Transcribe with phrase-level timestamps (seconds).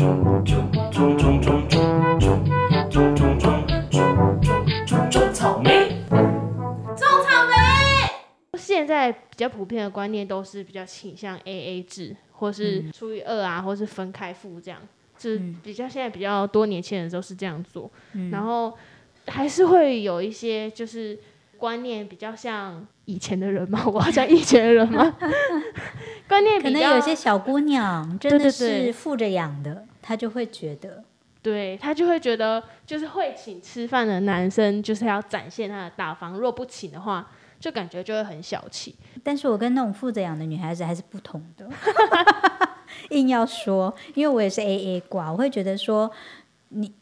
[0.00, 0.08] 种
[5.34, 7.52] 草莓，种草莓
[8.56, 14.80] 现在比较普遍的观念都是比较倾向 A A 制，或是除以二啊，或是分开付这样，
[15.18, 17.90] 就是比较现在比较多年轻人都是这样做，
[18.30, 18.72] 然后
[19.26, 21.18] 还是会有一些就是
[21.58, 25.14] 观念比较像以前的人嘛，我好像以前的人吗？
[26.26, 31.04] 观念可能有些小姑娘真的是富着养的，她就会觉得，
[31.42, 38.94] 对他就会觉得，就是会请吃饭的男生就是要展现他的大方，若不请的话，就感觉就会很小气。
[39.22, 41.68] 但是我跟那种负责养的女孩子还是不同的。
[43.10, 46.10] 硬要说，因为我也是 A A 挂，我会觉得说，
[46.68, 46.92] 你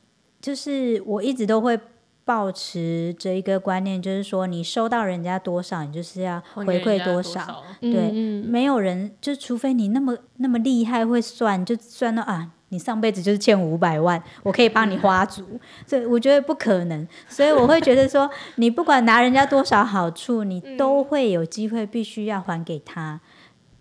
[0.41, 1.78] 就是我一直都会
[2.24, 7.64] 保持着一个观念，就是说你收到人家多少，你就是要回馈多少。
[7.80, 15.42] 对嗯没有人就除非你那么那么厉害会算，就算到啊，你上辈子就是欠五百万，我可以帮你花足，
[15.86, 17.06] 所以我觉得不可能。
[17.28, 23.20] 所以我会觉得说，你不管拿人家多少好处，你都会有机会必须要还给他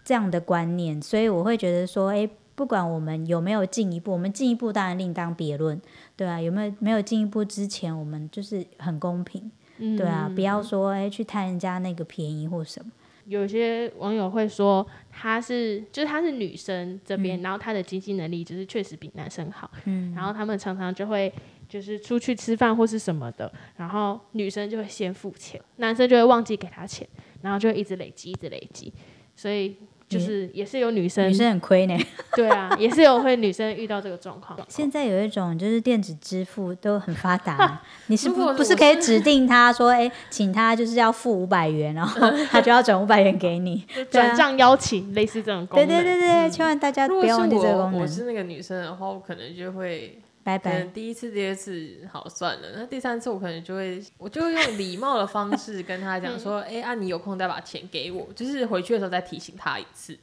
[0.04, 1.02] 这样的观念。
[1.02, 5.82] 所以我会觉得说，诶，不管我们有没有进一步，我们进一步当然另当别论，
[6.16, 12.92] 对啊，有没有没有进一步之前，我们就是很公平，嗯对啊，不要说诶去贪人家那个便宜或什么。
[13.28, 17.24] 有些网友会说她是，就是她是女生这嗯。
[17.24, 21.32] 边，然后她的经济能力就是确实比男生好，嗯，然后他们常常就会
[21.68, 27.08] 就是出去吃饭或是什么的，然后女生就会先付钱，男生就会忘记给她钱，
[27.42, 28.94] 然后就会一直累积，一直累积，
[29.36, 29.76] 所以
[30.08, 31.98] 就是也是有女生，女生很亏呢。
[32.34, 34.58] 对啊，也是有会女生遇到这个状况。
[34.70, 43.86] 现在有一种就是电子支付都很发达， 你是不不是可以指定他说，哎，请他就是要付五百元，然后他就要转五百元给你。
[44.10, 48.02] 转账邀请类似这种功对能，对对对，千万大家不要忘记这个我，功能。
[48.02, 50.82] 我是那个女生的话，我可能就会，拜拜。
[50.94, 60.18] 第一次、第二次好算了，那第三次我可能就会，我就会用礼貌的方式跟他讲说，哎、啊，你有空再把钱给我，就是回去的时候再提醒他一次。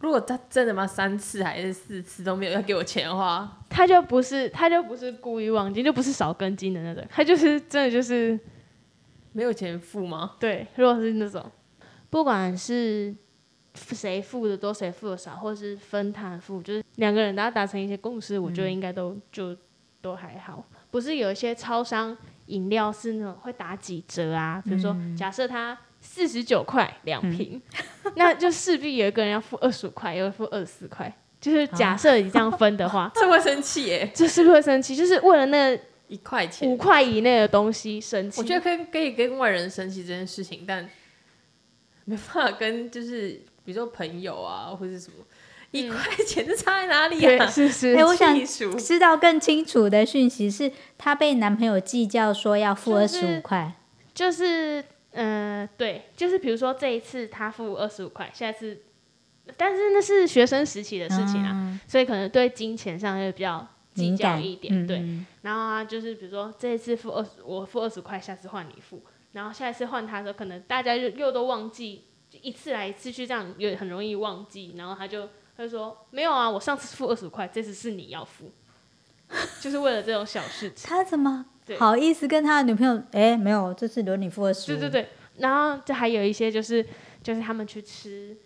[0.00, 8.36] 如果他真的妈三次还是四次都没有要给我钱的话，他就不是他就不是故意忘记，就不是少根筋的那种，他就是真的就是
[9.30, 10.32] 没有钱付吗？
[10.40, 11.48] 对，如果是那种
[12.10, 13.14] 不管是
[13.74, 19.56] 谁付的多，谁付的少，或是分摊付，就是两个人大家达成一些共识，我觉得应该都、就
[20.00, 20.64] 都还好。
[20.90, 22.16] 不是有一些超商
[22.46, 24.60] 饮料是那种会打几折啊？
[24.64, 27.62] 比如说，假设它四十九块两瓶，
[28.16, 31.14] 那就势必有一个人要付二十五块，有人付二十四块。
[31.40, 34.96] 就是假设你这样分的话， 这会生气耶，这是不是会生气？
[34.96, 35.78] 就是为了那
[36.08, 36.76] 一块钱五。
[36.76, 38.40] 块以内的东西生气。
[38.40, 40.82] 我觉得可以可以跟外人生气这件事情，但
[42.04, 45.24] 没办法跟就是比如说朋友啊或者什么，
[45.70, 47.46] 一块钱是差在哪里对，啊？
[47.46, 48.36] 是是哎，我想
[48.76, 53.72] 知道更清楚的讯息是，她被男朋友计较说要付二十五块，
[54.12, 58.82] 就是呃，对，就是比如说这一次他付二十五块，下次，
[59.56, 61.80] 但是那是学生时期的事情啊，嗯。
[61.86, 63.64] 所以可能对金钱上会比较
[63.94, 64.96] 计较一点，对。
[64.98, 65.02] 嗯。
[65.02, 69.00] 嗯然后啊，就是比如说这一次付二十，我付二十块，下次换你付，
[69.32, 72.09] 然后下一次换他的时候，可能大家又又都忘记，就
[72.42, 78.50] 一次来一次去这样，也很容易忘记，然后他就他就说没有啊，我上次付二十块，这次是你要付，
[79.60, 80.88] 就是为了这种小事情。
[80.88, 81.78] 他怎么对。
[81.78, 83.02] 好意思跟他的女朋友？
[83.12, 84.66] 哎，没有，这次轮你付二十。
[84.66, 85.08] 对对，对，
[85.38, 86.84] 然后这还有一些就是
[87.22, 88.36] 就是他们去吃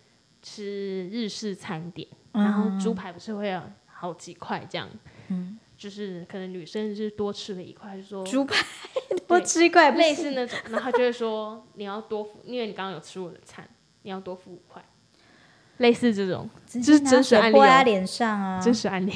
[0.43, 4.89] 吃日式餐点，然后猪排不是会有好几块这样，
[5.29, 8.63] 嗯，就是可能女生是多吃了一块，就说猪排
[9.27, 13.67] 多吃一块，不类似那种，然后他就会说 你要多付，因为你刚刚有吃我的餐，
[14.05, 14.83] 你要多付五块，
[15.79, 19.13] 类似这种直这是真实案例水泼在他哦脸上啊，真实案例，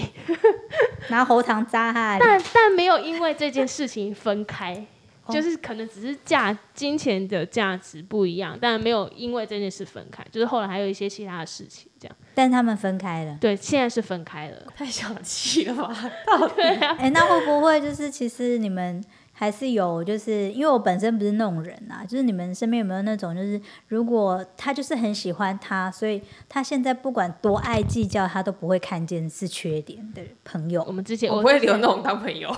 [1.10, 2.18] 拿喉糖扎他。
[2.20, 4.74] 但但没有因为这件事情分开。
[4.74, 4.84] 哦
[5.30, 10.24] 就是可能只是价金钱的价值不一样，但没有因为这件事分开。
[10.32, 13.36] 就是后来还有一些其他的事情，这样但他们分开了。
[13.38, 14.56] 对，现在是分开了。
[14.74, 15.94] 太小气了吧？
[16.26, 19.04] 到底对啊，哎、那会不会就是其实你们
[19.40, 30.92] 还是有，就是因为我本身不是那种人啊，就是你们身边有没有那种，就是如果他就是很喜欢他，所以他现在不管多爱计较，他都不会看见是缺点的朋友我友。
[30.92, 32.52] 们之前我不会留那种当朋友，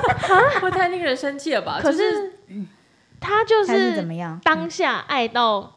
[0.62, 1.78] 会太令人生气了吧？
[1.78, 2.32] 可就是
[3.20, 4.40] 他就是是怎么样？
[4.42, 5.76] 当下爱到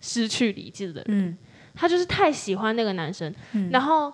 [0.00, 1.38] 失去理智的人，嗯，
[1.74, 4.12] 他就是太喜欢那个男生，嗯然后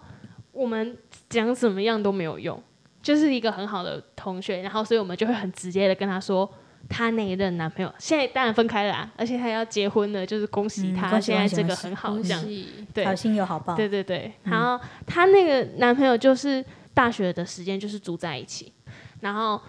[0.53, 0.97] 我们
[1.29, 2.63] 讲怎么样都没有用，
[3.03, 6.49] 就是一个很好的同学，然后所以我们就会很直接的跟他说。
[6.89, 13.75] 他那一任男朋友现在当然分开了啊，而且他要结婚了，就是恭喜他，现在这个很好，这样喜对好心有好报。
[13.75, 16.65] 对对对，嗯然后她那个男朋友就是
[16.95, 18.73] 大学的时间就是住在一起，
[19.21, 19.61] 然后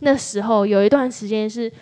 [0.00, 1.72] 那时候有一段时间是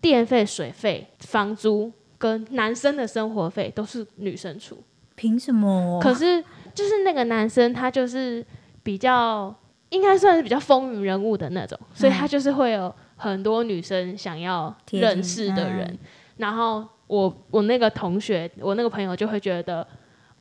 [0.00, 4.82] 电费、水费、房租跟男生的生活费都是女生出，
[5.14, 6.00] 凭什么？
[6.00, 6.42] 可是
[6.74, 8.44] 就是那个男生他就是
[8.82, 9.54] 比较
[9.92, 15.98] 应该算是比较风云人物的那种，所以他就是会有很多女生想要认识的人，嗯
[16.38, 19.86] 然后我我那个同学，我那个朋友就会觉得。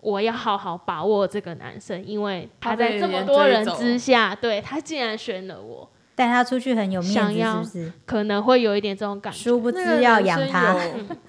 [0.03, 7.93] 我要好好把握这个男生，因为他在这么多人之下，对他竟然选了我，带他出去很有面子，想要是不是？
[8.03, 9.37] 可能会有一点这种感觉。
[9.37, 10.75] 殊不知要养他。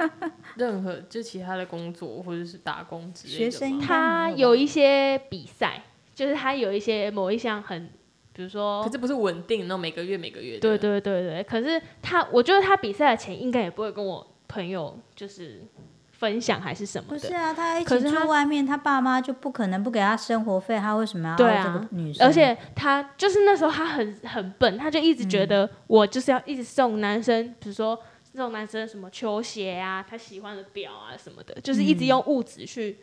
[0.56, 5.82] 任何就其他的工作或者是打工之类的学生他有一些比赛，
[6.14, 7.90] 就是他有一些某一项很，
[8.34, 10.60] 比如说可，是不是稳定，然后每个月每个月的。
[10.60, 11.44] 对对对对。
[11.44, 15.62] 可是他，我觉得他比赛的钱应该也不会跟我朋友就是
[16.10, 17.18] 分享还是什么的。
[17.18, 22.26] 不是啊，他一起可是他住外面，他爸妈就不可能不给他生活费，他为什么要对啊凹这个女生？
[22.26, 27.98] 而且他就是那时候他很很笨，他就一直觉得我就是要一直送男生，比如说
[28.32, 32.96] 这种男生什么球鞋啊，他喜欢的表啊什么的，就是一直用物质去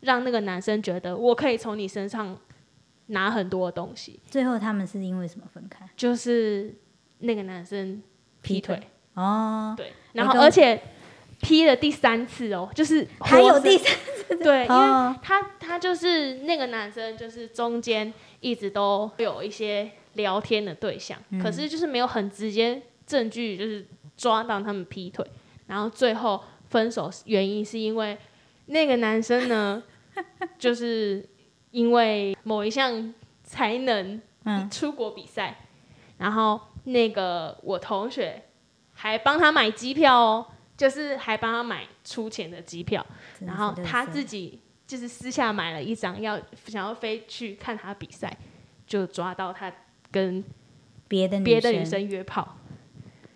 [0.00, 2.36] 让那个男生觉得我可以从你身上
[3.08, 4.18] 拿很多东西。
[4.30, 5.86] 最后他们是因为什么分开？
[5.96, 6.74] 就是
[7.18, 8.02] 那个男生
[8.40, 8.80] 劈腿，
[9.14, 10.80] 哦，对，然后而且
[11.40, 14.36] 劈了第三次哦，就是还有第三次。
[14.42, 21.42] 对，因为哦，他他就是那个男生，就是中间一直都有一些聊天的对象，嗯。
[21.42, 25.26] 可是就是没有很直接证据，就是抓到他们劈腿，
[25.66, 28.18] 然后最后分手原因是因为
[28.66, 29.82] 那个男生呢，
[30.58, 31.26] 就是
[31.70, 35.58] 因为某一项才能嗯，出国比赛，
[36.16, 38.42] 然后那个我同学
[38.94, 43.04] 还帮他买机票哦，就是还帮他买出钱的机票，
[43.40, 48.34] 然后他自己就是私下买了一张要想要飞去看他比赛，
[48.86, 49.70] 就抓到他
[50.10, 50.42] 跟
[51.06, 52.56] 别的别的女生约炮，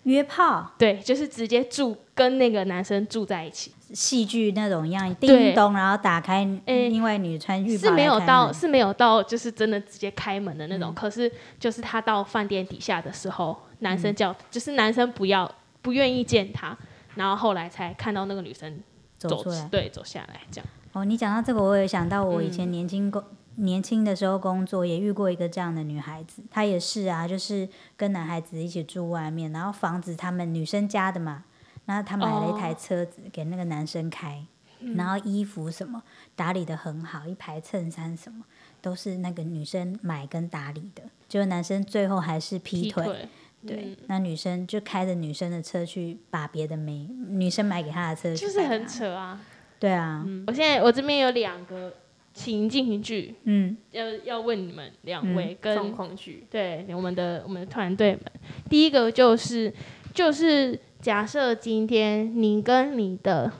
[0.04, 10.80] 约炮，对，就是直接住跟那个男生住在一起，戏剧那种样，叮咚，然后打开，诶另外女穿浴袍是没有到是没有到就是真的直接开门的那嗯。
[10.80, 15.50] 种，可是就是他到饭店底下的时候，男嗯生叫、就是男生不要
[15.80, 16.76] 不愿意见他，
[17.14, 18.80] 然后后来才看到那个女生
[19.18, 19.68] 走出来。
[19.70, 22.50] 对走下来这样，哦，你讲到这个，我也想到我以嗯。
[22.50, 23.22] 前年轻工、
[23.56, 26.42] 年轻的时候工作，也遇过一个这样的女孩子。
[26.50, 31.44] 她也是啊，就是跟男孩子一起住外面，然后房子他们女生家的嘛，
[31.86, 34.44] 然后她买了一台哦车子给那个男生开，
[34.80, 36.02] 嗯然后衣服什么
[36.34, 38.44] 打理的很好，一排衬衫什么
[38.80, 41.02] 都是那个女生买跟打理的。
[41.28, 43.28] 结果男生最后还是劈腿，腿，
[43.66, 49.40] 对，嗯那女生就开着女生的车去把别的没女生买给他的车就是很扯啊。
[49.78, 51.92] 对啊，嗯，我现在我这边有两个
[52.32, 53.76] 情境剧，嗯。
[53.90, 58.22] 要要问你们两位状跟况剧，对我们的我们的团队们，
[58.68, 59.72] 第一个就是
[60.14, 63.50] 就是假设今天你跟你的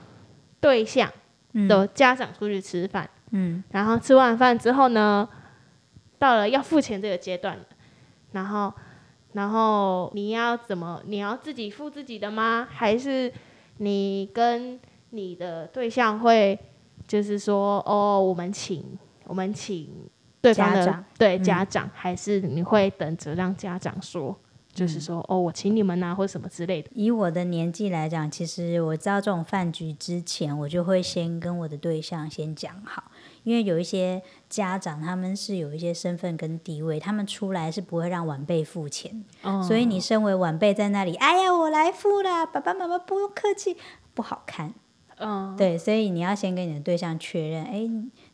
[0.59, 1.11] 对象
[1.53, 1.67] 嗯。
[1.67, 3.63] 的家长出去吃饭，嗯。
[3.71, 5.27] 然后吃完饭之后呢，
[6.17, 7.63] 到了要付钱这个阶段了，
[8.31, 8.73] 然后
[9.33, 11.01] 然后你要怎么？
[11.05, 12.67] 你要自己付自己的吗？
[12.71, 13.31] 还是
[13.77, 14.79] 你跟
[15.09, 16.57] 你的对象会
[17.07, 19.89] 就是说哦，我们请我们请
[20.41, 24.35] 对方的家长嗯对家长，还是你会等着让家长说？
[24.73, 26.89] 就是说，哦，我请你们呐、或什么之类的。
[26.95, 33.03] 以我的年纪来讲，其实我知道这种饭局之前，我就会先跟我的对象先讲好，
[33.43, 34.19] 因为有一些
[34.49, 43.77] 家长他们是有一些身份跟地位，他们出来是不会让晚辈付钱，哦所以你身为晚辈在那里，哎呀，我来付啦，爸爸妈妈不用客气，
[44.15, 44.73] 不好看。
[45.23, 47.89] 嗯，对，所以你要先跟你的对象确认，哎，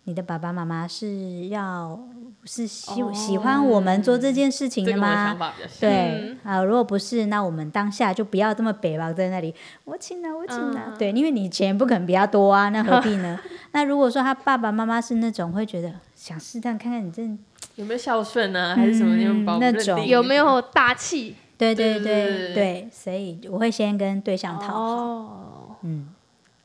[0.06, 2.00] 你的爸爸妈妈是要
[2.44, 5.38] 是喜、喜欢我们做这件事情的吗。
[5.80, 9.54] 对啊、如果不是，那我们当下就不要这么北吧，在那里
[9.86, 10.84] 我请了，我请了。
[10.88, 13.40] 嗯对，因为你钱不可能比较多啊，那何必呢？
[13.74, 17.22] 那如果说他爸爸妈妈是那种会觉得想试探看看你这，
[17.76, 19.58] 有没有孝顺啊，还是什么？
[19.60, 21.36] 那种有没有大气？
[21.58, 24.80] 对对对对对对对，所以我会先跟对象讨好。
[24.80, 26.08] 哦，嗯，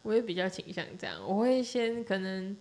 [0.04, 2.56] 我也比较倾向这样，我会先可能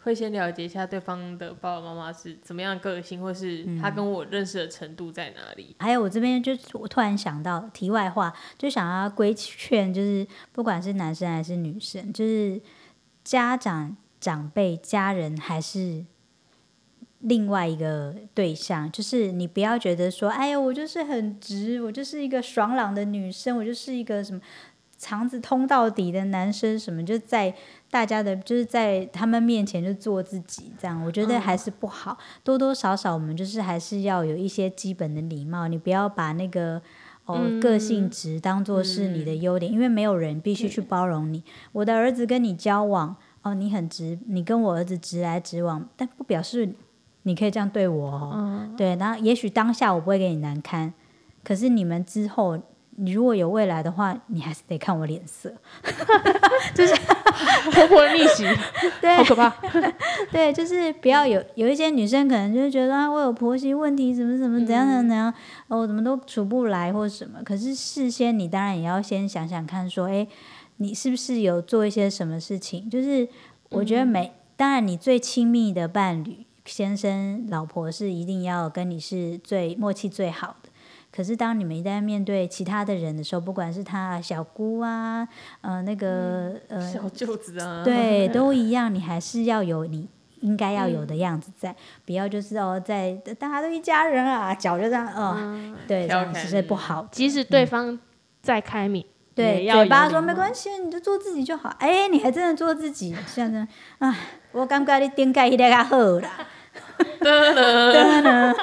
[0.00, 5.76] 会先了解一下对方的爸爸妈妈是怎么样个性，或是他跟我认识的程度在哪里。
[5.78, 12.60] 还有我这边就我突然想到题外话，就想要规劝，就是不管是男生还是女生，就是
[13.22, 16.04] 家长、长辈、家人还是
[17.20, 24.40] 另外一个对象，就是你不要觉得说，哎呀，我就是很直，我就是一个爽朗的女生，我就是一个什么
[25.02, 27.52] 肠子通到底的男生，什么就在
[27.90, 32.16] 大家的，就是在他们面前就做自己，这样我觉得还是不好。
[32.44, 36.80] 多多少少我们就是还是要有一些基本的礼貌，你不要把那个
[37.24, 41.42] 哦、个性值当做是你的优点，因为没有人必须去包容你。
[41.72, 46.72] 我的儿子跟你交往，哦，你很直，你跟我儿子直来直往，但不表示
[47.24, 48.68] 你可以这样对我哦。
[48.76, 50.94] 对，然后也许当下我不会给你难堪，
[51.42, 52.60] 可是你们之后，
[52.96, 55.52] 你如果有未来的话，你还是得看我脸色。
[56.74, 56.94] 就是
[57.70, 58.46] 婆婆逆袭，
[59.00, 59.48] 对好可怕。
[60.30, 65.32] 对，就是不要有有一些女生可能就是觉得啊，我有婆媳问题，什么什么怎样怎样怎样，
[65.68, 67.40] 哦，我怎么都处不来或者什么。
[67.44, 70.26] 可是事先你当然也要先想想看，说，哎，
[70.76, 72.88] 你是不是有做一些什么事情？
[72.90, 73.26] 就是
[73.70, 80.61] 我觉得每，当然你最亲密的伴侣、先生、老婆是一定要跟你是最默契最好的。
[81.14, 85.28] 可是当你们一旦面对其他的人的时候，不管是他小姑啊，
[85.60, 90.08] 呃，那个、呃，小舅子啊，对， 都一样，你还是要有你
[90.40, 91.76] 应该要有的样子在，
[92.06, 97.06] 不要就是哦，在大家都一家人啊，脚就这样，哦，对，这样其实不好。
[97.12, 97.98] 即使对方
[98.40, 99.04] 再开明，
[99.34, 101.68] 对，要嘴巴说没关系，你就做自己就好。
[101.78, 104.16] 哎，你还真的做自己，像这样，啊，
[104.52, 106.30] 我感觉你顶盖迄个较好啦。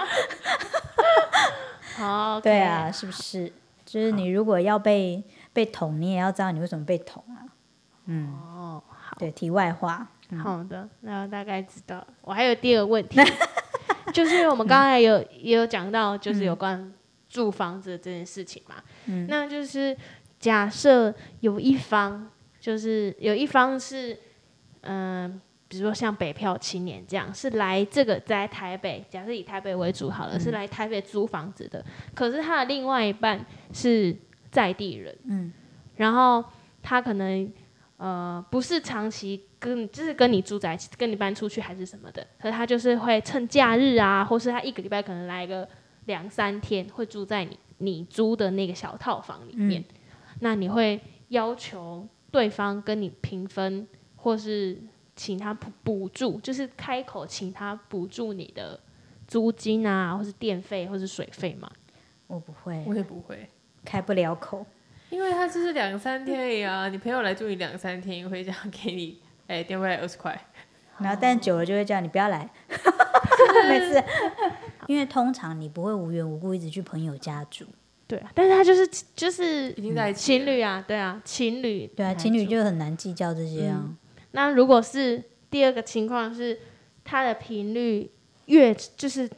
[1.99, 3.51] 好，对啊，是不是？
[3.85, 7.43] 就是你如果要被被捅，你也要知道你为什么被捅啊。
[8.05, 10.07] 嗯哦，好对，题外话，
[10.41, 12.05] 好的，那我大概知道。
[12.21, 13.19] 我还有第二个问题，
[14.13, 16.91] 就是我们刚才有也有讲到，就是有关
[17.27, 18.75] 住房子这件事情嘛。
[19.07, 19.95] 嗯那就是
[20.39, 22.29] 假设有一方，
[22.59, 24.17] 就是有一方是，
[24.81, 31.85] 嗯、比如说像北漂青年这样，是来这个在台北，假设以台北为主好了，是来台北租房子的。
[32.15, 34.13] 可是他的另外一半是
[34.49, 35.53] 在地人，嗯，
[35.95, 36.43] 然后
[36.81, 37.49] 他可能
[37.97, 45.69] 呃不是长期跟就是跟你住在一起，跟你搬出去还是什么的，可是他就是会趁假日啊，或是他一个礼拜可能来个
[46.05, 49.83] 两三天，会住在你你租的那个小套房里面。
[50.39, 53.85] 那你会要求对方跟你平分，
[54.15, 54.81] 或是
[55.19, 58.79] 请他补补助，就是开口请他补助你的
[59.27, 61.69] 租金啊，或是电费，或是水费嘛？
[62.27, 63.49] 我不会，我也不会，
[63.83, 64.65] 开不了口。
[65.09, 70.39] 因为他就是两三天而已啊，你朋友来住你两三天，会这样给你， 哎、电费二十块，
[70.99, 72.49] 然后但久了就会叫你不要来，
[73.67, 74.01] 每次，
[74.87, 77.65] 因为通常你不会无缘无故一直去朋友家住，
[78.07, 81.85] 对啊，但是他就是就是已经在情侣啊，对啊，情侣。
[81.87, 83.83] 对啊，情侣就很难计较这些啊。
[84.31, 86.59] 那如果是第二个情况是，
[87.03, 88.11] 它的频率
[88.45, 89.29] 越就是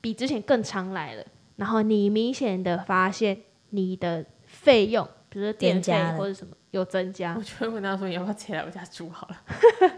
[0.00, 1.24] 比之前更常来了，
[1.56, 3.38] 然后你明显的发现
[3.70, 7.34] 你的费用，比如说电费或者什么有增加。
[7.36, 9.42] 我，就会问他说你要不要起来我家住好了，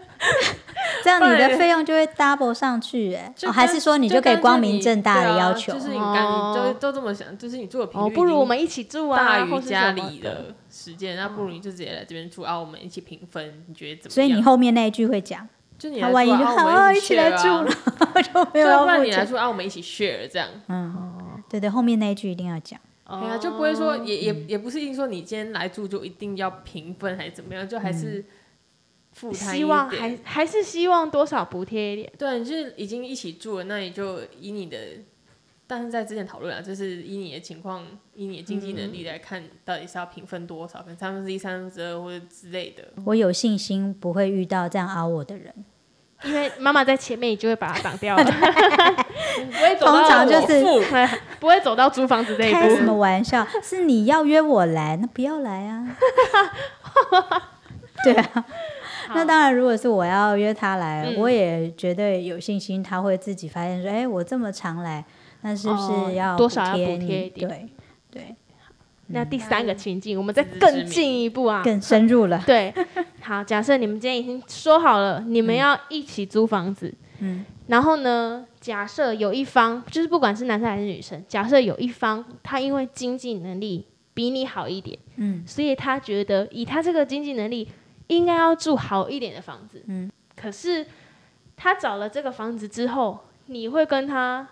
[1.03, 5.73] 这样你的费用就会 double 上去、哎、就哦，还是说你就可以光明正大的要求？
[5.73, 9.91] 就是你干哦你都都这么想，就是你住的频哦，不如我们一起住啊，大于家。
[9.91, 14.13] 里的时间，那不如你就直接来这边住啊，我们一起平分，你觉得怎么样？
[14.13, 19.27] 所以你后面那一句会讲，就你他万一就来住啊，好、啊我们一起来住啊了， 就没有啊，要付不然你来钱。
[19.27, 20.47] 住啊，我们一起 share 这样。
[20.67, 22.79] 嗯，对对，后面那一句一定要讲。
[23.05, 28.23] 哦对啊，就不会说也也也不是一定说你今天来住就一定要平分还是怎么样，就还是
[29.19, 30.19] 负担希望还点。
[30.23, 32.13] 还是希望多少补贴一点。
[32.17, 34.77] 对，你就是已经一起住了，那你就以你的，
[35.67, 37.85] 但是在之前讨论啊，就是以你的情况，
[38.15, 42.83] 以你的经济能力来看，到底是要平分多少，可能三分之一、三分之二或者之类的。
[43.03, 45.53] 我有信心不会遇到这样熬我的人。
[46.23, 48.31] 因为妈妈在前面，你就会把它挡掉 了，不
[49.61, 50.95] 会走到通常就是我付
[51.39, 52.59] 不会走到租房子这一步。
[52.59, 53.47] 开什么玩笑？
[53.63, 55.97] 是你要约我来，那不要来啊。
[58.03, 58.45] 对啊，
[59.15, 61.15] 那当然，如果是我要约他来，嗯。
[61.17, 65.03] 我也绝对有信心他会自己发现说，哎、我这么常来，
[65.41, 67.69] 那是不哦是要多少要贴补贴一点对
[68.11, 68.35] 对，
[69.07, 72.41] 那第三个情境，我们再更明进一步啊，更深入了。
[72.45, 72.73] 对，
[73.21, 87.67] 好，假设你们今天已经说好了，你们要一起租房子，嗯，然后呢，假设有一方，就是不管是男生还是女生，假设有一方他因为经济能力比你好一点，嗯，所以他觉得以他这个经济能力，
[88.09, 90.85] 应该要住好一点的房子，嗯，可是
[91.55, 94.47] 他找了这个房子之后，你会跟他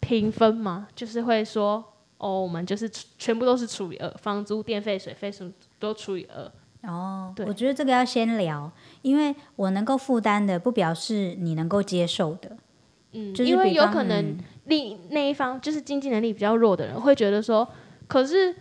[0.00, 0.88] 平分吗？
[0.94, 1.84] 就是会说，
[2.16, 6.90] 哦，我们就是全部都是除以二，房租、电费、水费什么都除以二。
[6.90, 8.70] 哦，对我觉得这个要先聊，
[9.02, 12.56] 因为我能够负担的，不表示你能够接受的。
[13.12, 17.68] 嗯，就是因为有可能嗯另那一方就是经济能力比较弱的人会觉得说，
[18.06, 18.54] 可是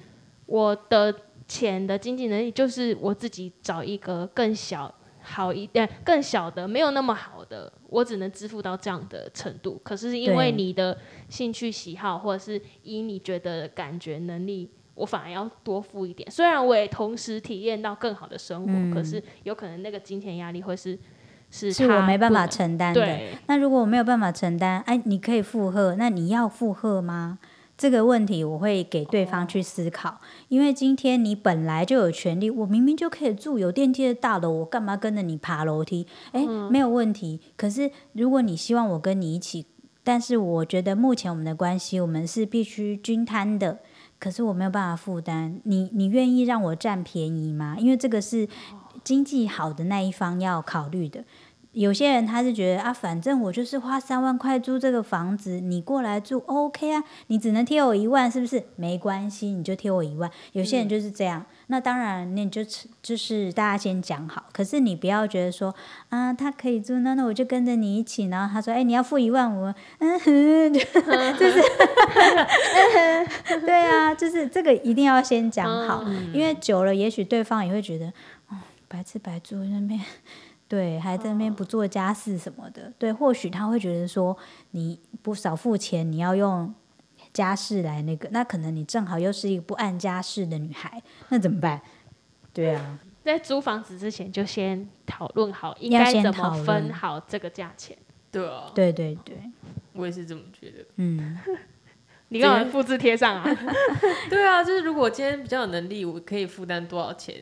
[0.47, 1.13] 我的
[1.47, 9.79] 钱的经济能力就是我自己找一个更小好一点，更小的没有那么好的，我只能支付到这样的程度。
[9.83, 10.97] 可是因为你的
[11.29, 16.29] 兴趣喜好，或者是以你觉得感觉能力，我反而要多付一点。
[16.31, 20.97] 虽然我也同时体验到更好的生活，嗯可是有可能那个金钱压力会是
[21.51, 23.19] 是是我他没办法承担的。
[23.47, 27.39] 那如果我没有办法承担，哎，你可以负荷，那你要负荷吗？
[27.77, 30.19] 这个问题我会给对方去思考，
[30.49, 36.07] 因为今天你本来就有权利，我明明就可以住有电梯的大楼，我干嘛跟着你爬楼梯？
[36.31, 37.39] 哎，没有问题。
[37.55, 39.67] 可是如果你希望我跟你一起，
[40.03, 43.79] 但是我觉得目前我们的关系，我们是必须均摊的。
[44.19, 47.75] 可是我没有办法负担，你你愿意让我占便宜吗？
[47.77, 48.49] 因为这个是
[49.03, 51.23] 经济好的那一方要考虑的。
[51.73, 58.63] 有些人他是觉得啊，反正我就是花三万块租这个房子，你过来住 OK 啊，你只能贴我一万，是不是？
[58.75, 60.29] 没关系，你就贴我一万。
[60.53, 62.61] 有些人就是这样，那当然那你就
[63.03, 65.75] 就是大家先讲好，可是你不要觉得说
[66.09, 69.65] 啊，他可以住，那那我就跟着你一起，然后他说，哎，你要付一万，五
[69.99, 71.61] 嗯哼， 就就是，
[73.61, 78.07] 对啊，就是这个一定要先讲好，因为久了，也许对方也会觉得，
[78.49, 78.57] 哦，
[78.87, 80.01] 白吃白住那边。
[80.67, 84.37] 对，还在那边不做家事什么的，对，或许他会觉得说
[84.71, 86.73] 你不少付钱，你要用
[87.31, 91.81] 家事来那个，那可能你正好又是一个不按家事的女孩，那怎么办？
[92.53, 97.97] 对啊，在租房子之前就先讨论好应该怎么分好这个价钱。
[98.29, 99.37] 对啊，对对对，
[99.93, 100.85] 我也是这么觉得。
[100.97, 101.39] 嗯，
[102.29, 103.45] 你干嘛复制贴上啊？
[104.29, 107.35] 对啊，就是如果今天比较有能力，我可以负担多少钱，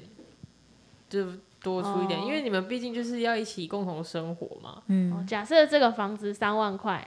[1.09, 1.27] 就
[1.65, 4.83] 多出一点，哦因为你们毕竟就是要一起共同生活嘛。
[5.11, 7.05] 哦假设这个房子三万块，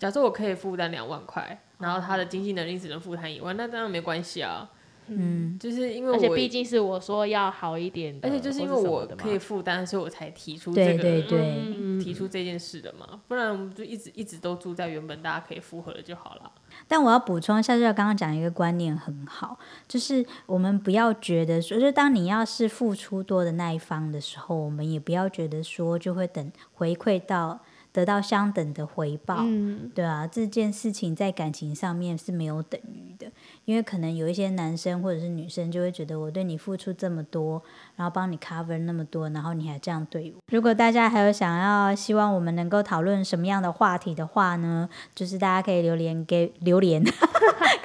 [0.00, 4.68] 假设我可以负担两万块，然后他的经济能力只能负担一万，那当然没关系啊。
[5.06, 11.40] 嗯，就是因为我，而且毕竟是我说要好一点的，而且就是因为或什么的嘛我可以负担，所以我才提出对这个，对对，
[11.76, 13.20] 嗯提出这件事的嘛。
[13.28, 16.50] 不然我们就一直一直都住在原本大家可以复合的就好了。
[16.86, 19.58] 但我要补充一下，就是刚刚讲一个观念很好，
[19.88, 27.60] 就是我们不要觉得说，就当你要是付出多的那一方的时候，我们也不要觉得说就会等回馈到
[27.92, 29.38] 得到相等的回报。
[29.40, 33.30] 嗯，对啊，这件事情在感情上面是没有等于的，
[33.64, 37.62] 因为可能有一些男生或者是女生就会觉得我对你付出这么多，
[37.96, 40.40] 然后帮你 cover 那么多，然后你还这样对我。
[40.50, 47.04] 如果大家还有想要希望我们能够讨论什么样的话题的话呢，就是大家可以留言给 留言。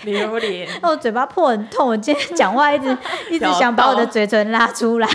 [0.03, 2.97] 榴莲，哦，我嘴巴破很痛，我今天讲话一直
[3.29, 5.07] 一直想把我的嘴唇拉出来。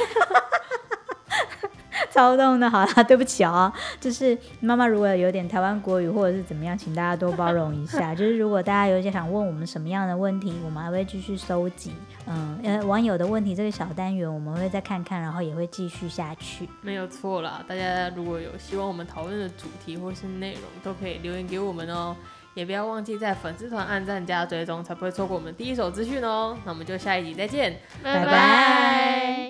[2.14, 8.14] 超动的，好啦，对不起哦、就是妈妈如果有点台湾国语或者是怎么样，请大家多包容一下。
[8.14, 11.92] 就是如果大家有一些想问我们什么样的问题，我们还会继续收集。
[12.26, 16.68] 嗯呃，网友的问题这个小单元我们会再看看，然后也会继续下去。
[16.80, 17.64] 没有错啦。
[17.66, 22.14] 大家如果有希望我们讨论的主题或是内容，都可以留言给我们哦。
[22.54, 26.56] 也不要忘记在粉丝团按赞加追踪，才不会错过我们第一手资讯哦。
[26.64, 27.76] 那我们就下一集再见。
[28.00, 29.43] 拜拜